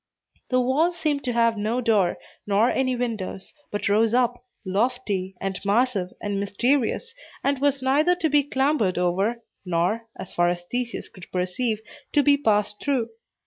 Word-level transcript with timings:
The 0.49 0.59
wall 0.59 0.91
seemed 0.91 1.23
to 1.25 1.33
have 1.33 1.59
no 1.59 1.79
door, 1.79 2.17
nor 2.47 2.71
any 2.71 2.95
windows, 2.95 3.53
but 3.69 3.87
rose 3.87 4.15
up, 4.15 4.43
lofty, 4.65 5.35
and 5.39 5.59
massive, 5.63 6.09
and 6.19 6.39
mysterious, 6.39 7.13
and 7.43 7.61
was 7.61 7.83
neither 7.83 8.15
to 8.15 8.27
be 8.27 8.41
clambered 8.41 8.97
over, 8.97 9.43
nor, 9.63 10.07
as 10.17 10.33
far 10.33 10.49
as 10.49 10.63
Theseus 10.63 11.07
could 11.07 11.31
perceive, 11.31 11.81
to 12.13 12.23
be 12.23 12.35
passed 12.35 12.81
through. 12.81 13.09